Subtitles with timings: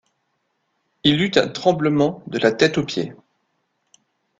[1.03, 3.13] Il eut un tremblement de la tête aux pieds.